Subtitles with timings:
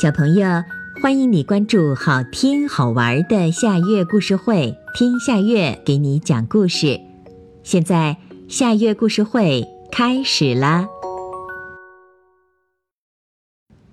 [0.00, 0.64] 小朋友，
[1.02, 6.98] 欢迎你关注好听好玩的夏月故事会，听夏月给你讲故事。
[7.62, 8.16] 现在
[8.48, 10.88] 夏月故事会开始啦！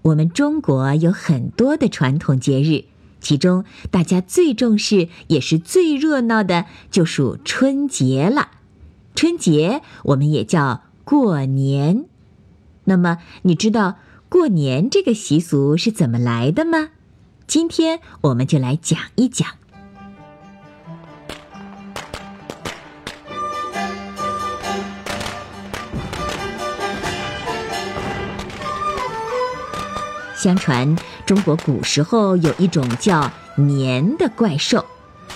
[0.04, 2.86] 我们中国有很多的传统节日，
[3.20, 8.52] 其中大家最重视也是最热闹的，就属春节了。
[9.14, 12.06] 春节我们也叫过年。
[12.86, 13.98] 那么你知道？
[14.38, 16.90] 过年这个习俗是怎么来的吗？
[17.48, 19.48] 今天我们就来讲一讲。
[30.36, 30.96] 相传
[31.26, 34.86] 中国古时候有一种叫年的怪兽，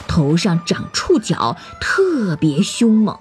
[0.08, 3.18] 头上长触角，特别凶猛。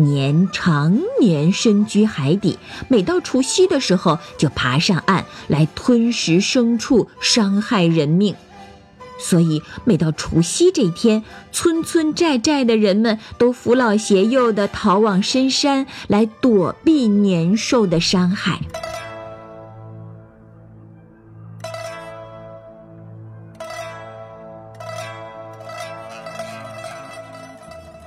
[0.00, 8.36] 年常年深居海底，每到除夕的时候就爬上岸来吞食牲畜，伤害人命。
[9.18, 18.60] 所以每到除夕这天，村村寨寨的人们都扶老携幼的逃往深山，来躲避年兽的伤害。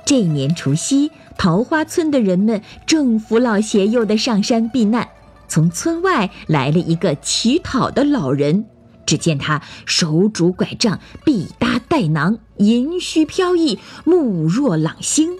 [0.06, 1.12] 这年除夕。
[1.36, 5.08] 桃花村的人们正扶老携幼的上山避难，
[5.48, 8.66] 从村外来了一个乞讨的老人。
[9.04, 15.30] 只见他手拄拐杖，臂搭带囊，银须飘逸，目若朗星。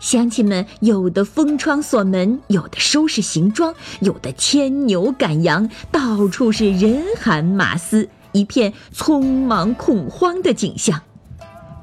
[0.00, 11.00] 乡亲们有的封窗锁门，有的收拾行装，有的牵牛赶羊，到处是人喊马嘶，一片匆忙恐慌的景象。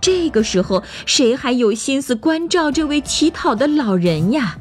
[0.01, 4.57] 这个时候，谁还有心思关照这位乞讨的老人呀？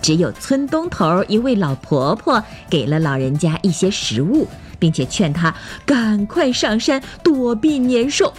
[0.00, 4.46] 只有村东头一位老婆婆给了老人家一些食物，
[4.78, 8.32] 并且劝他赶快上山躲避年兽。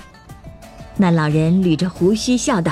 [0.97, 2.71] 那老人捋着胡须笑道：“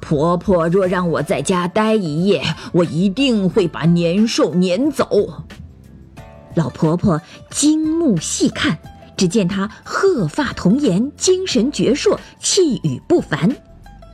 [0.00, 5.44] 婆婆若让我在家待一夜，我一定会把年兽撵走。”
[6.54, 7.20] 老婆婆
[7.50, 8.78] 惊目细看。
[9.22, 13.54] 只见他鹤发童颜，精神矍铄，气宇不凡。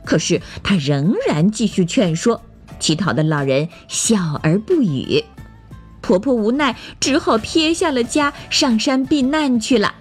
[0.05, 2.43] 可是他仍然继续劝说，
[2.79, 5.23] 乞讨的老人笑而不语。
[5.99, 9.95] 婆婆无奈，只好撇下了家，上山避难去了。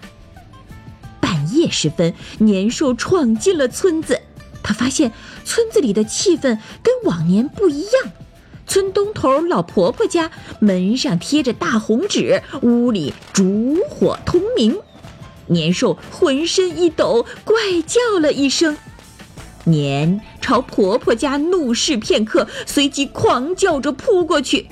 [1.20, 4.20] 半夜时分，年兽闯进了村子。
[4.62, 5.10] 他发现
[5.42, 8.12] 村子里的气氛跟往年不一样。
[8.66, 10.30] 村东头老婆婆家
[10.60, 14.78] 门上贴着大红纸，屋里烛火通明。
[15.48, 18.76] 年兽浑身一抖，怪叫了一声。
[19.64, 24.66] 年朝婆婆家怒视片刻，随即狂叫着扑过去。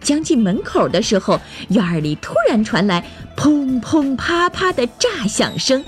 [0.00, 5.84] 将近门口的时候，院儿里突然传来砰砰啪啪的炸响声。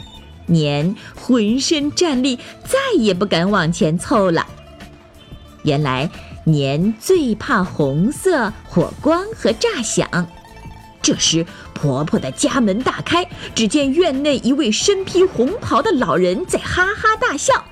[0.46, 4.46] 年浑身战栗，再也不敢往前凑了。
[5.64, 6.08] 原来
[6.44, 10.08] 年最怕红色、火光和炸响。
[11.06, 17.64] 这时，婆婆的家门大开，只见院内一位身披红袍的老人在哈哈大笑。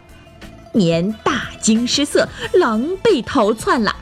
[0.72, 3.96] 年大惊失色，狼狈逃窜了。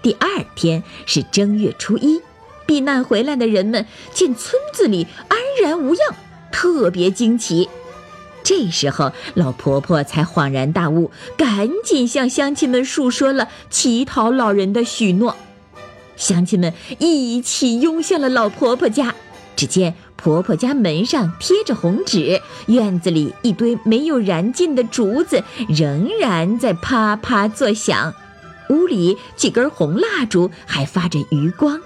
[0.00, 2.22] 第二天是正月初一，
[2.64, 6.14] 避难回来的人们见村子里安然无恙，
[6.50, 7.68] 特别惊奇。
[8.42, 15.36] 这时候，老婆婆才恍然大悟，赶紧向乡亲们述说了乞讨老人的许诺。
[16.16, 19.14] 乡亲们一起拥向了老婆婆家。
[19.54, 28.12] 只见婆婆家门上贴着红纸，院子里一堆没有燃尽的竹子仍然在啪啪作响，
[28.70, 31.80] 屋里几根红蜡烛还发着余光。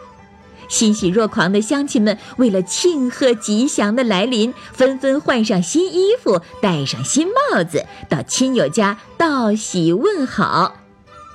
[0.69, 10.77] 欣喜若狂的乡亲们，为了庆贺吉祥的来临，纷纷换上新衣服，戴上新帽子，到亲友家道喜问好。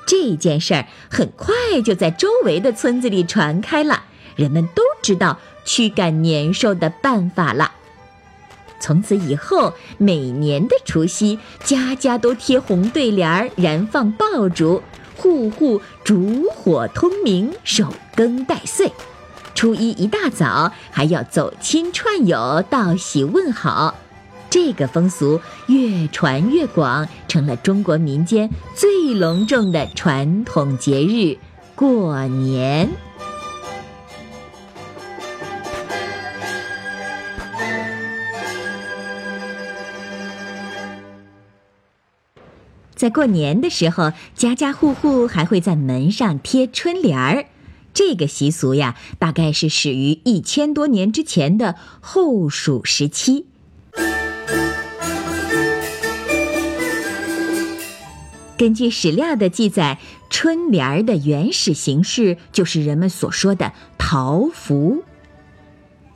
[0.06, 1.53] 这件事儿很快
[1.85, 4.03] 就在周围的村子里传开了，
[4.35, 7.72] 人们都知道驱赶年兽的办法了。
[8.79, 14.82] 从此以后，每年的除夕，家家都贴红对联儿，燃放爆竹，
[15.16, 18.91] 户户烛火通明，守更待岁。
[19.61, 23.93] 初一一大早还要走亲串友道喜问好，
[24.49, 31.37] 这个风俗越传越广，成了中国民间最隆重的传统节日——
[31.78, 32.90] 过年。
[42.96, 47.46] 在过年的时候，家家户户还会在门上贴春联儿。
[47.93, 53.46] 这个习俗呀，大概是始于一千多年之前的后蜀时期。
[58.58, 59.97] 根据史料的记载，
[60.29, 65.03] 春联儿的原始形式就是人们所说的桃符。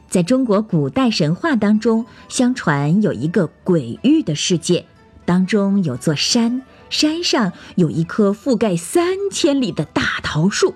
[0.08, 4.86] 在中国古代神话当中，相传有一个鬼域的世界，
[5.26, 6.62] 当中有座山，
[6.92, 10.76] 山上有一棵覆盖三千里的大桃树，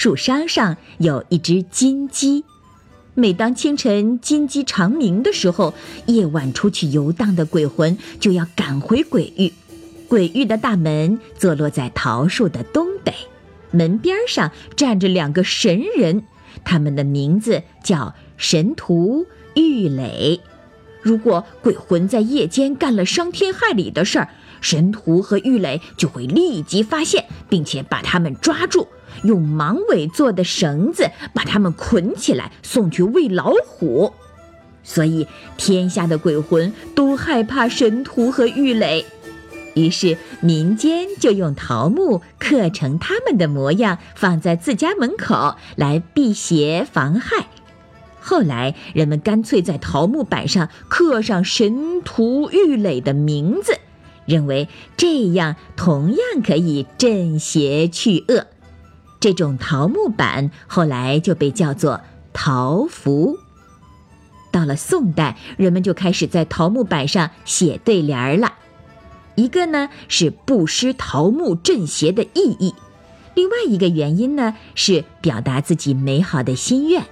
[0.00, 2.42] 树梢上有一只金鸡。
[3.12, 5.74] 每当清晨金鸡长鸣的时候，
[6.06, 9.52] 夜晚出去游荡的鬼魂就要赶回鬼域。
[10.08, 13.12] 鬼域的大门坐落在桃树的东北，
[13.72, 16.22] 门边上站着两个神人，
[16.64, 20.40] 他们的名字叫神荼、郁垒。
[21.02, 24.30] 如果鬼魂在夜间干了伤天害理的事儿，
[24.60, 28.88] 神荼和郁垒就会立即发现，并且把他们抓住，
[29.24, 34.12] 用芒尾做的绳子把他们捆起来，送去喂老虎。
[34.82, 35.26] 所以，
[35.56, 39.04] 天下的鬼魂都害怕神荼和郁垒。
[39.74, 47.46] 于是民间就用桃木刻成他们的模样，放在自家门口来辟邪防害。
[48.20, 53.78] 后来人们干脆在桃木板上刻上神荼郁垒的名字，
[54.30, 58.46] 认为这样同样可以镇邪去恶。
[59.18, 62.00] 这种桃木板后来就被叫做
[62.32, 63.36] 桃符。
[64.50, 68.54] 到了宋代，人们就开始在桃木板上写对联儿了。
[69.36, 72.74] 一个呢是不失桃木镇邪的意义，
[73.34, 77.04] 另外一个原因呢是表达自己美好的心愿，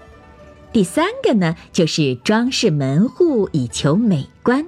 [0.73, 4.67] 第三个呢就是装饰门户以求美观，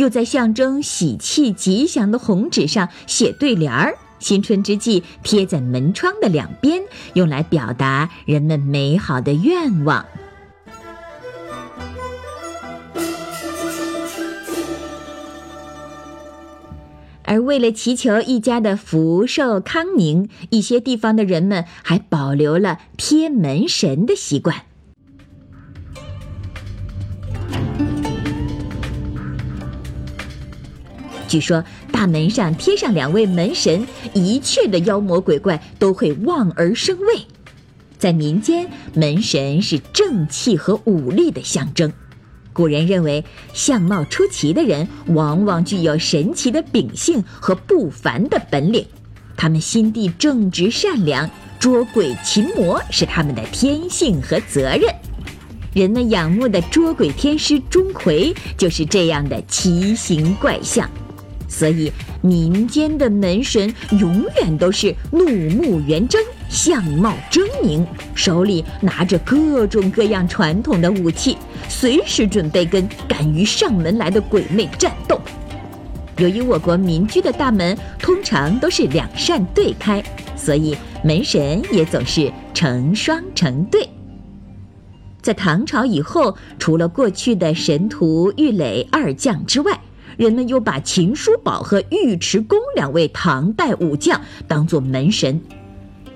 [0.00, 6.82] 又在象征喜气吉祥的红纸上写对联儿，新春之际贴在门窗的两边，
[7.12, 10.06] 用来表达人们美好的愿望。
[17.24, 24.69] 而为了祈求一家的福寿康宁，一些地方的人们还保留了贴门神的习惯。
[31.30, 37.20] 据说大门上贴上两位门神，一切的妖魔鬼怪都会望而生畏。
[38.00, 41.92] 在民间，门神是正气和武力的象征。
[42.52, 43.24] 古人认为，
[43.54, 48.84] 相貌出奇的人往往具有神奇的秉性和不凡的本领，
[49.36, 51.30] 他们心地正直善良，
[51.60, 54.92] 捉鬼擒魔是他们的天性和责任。
[55.72, 60.90] 人们仰慕的捉鬼天师钟馗就是这样的奇形怪相。
[61.52, 61.92] 所以，
[62.22, 71.36] 民间的门神永远都是怒目圆睁、相貌狰狞，手里拿着各种各样传统的武器，
[71.68, 75.20] 随时准备跟敢于上门来的鬼魅战斗。
[76.18, 80.00] 由于我国民居的大门通常都是两扇对开，
[80.36, 83.88] 所以门神也总是成双成对。
[85.20, 89.78] 在唐朝以后，除了过去的神荼、郁垒二将之外，
[90.20, 95.40] 人们又把秦叔宝和尉迟恭两位唐代武将当作门神。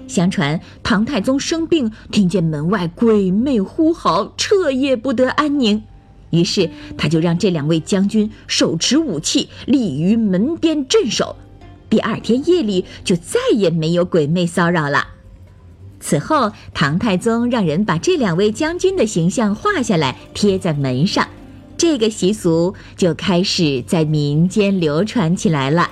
[0.06, 5.83] 相传唐太宗生病，听见门外鬼魅呼号，彻夜不得安宁，
[6.28, 11.37] 于是他就让这两位将军手持武器，立于门边镇守。
[11.88, 15.07] 第二天夜里，就再也没有鬼魅骚扰了。
[15.99, 21.26] 此后，唐太宗让人把这两位将军的形象画下来，贴在门上。
[21.76, 25.90] 这个习俗就开始在民间流传起来了。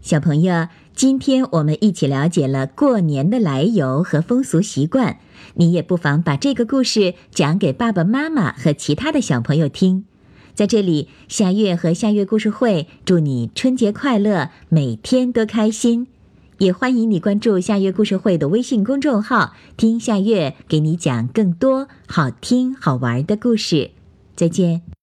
[0.00, 5.18] 小朋友，今天我们一起了解了过年的来由和风俗习惯，
[5.54, 10.04] 你也不妨把这个故事讲给爸爸妈妈和其他的小朋友听。
[10.54, 16.06] 在这里，夏月和夏月故事会祝你春节快乐，每天都开心。
[16.58, 23.90] 也欢迎你关注夏月故事会的微信公众号，听夏月给你讲更多好听好玩的故事。
[24.36, 24.93] 再见。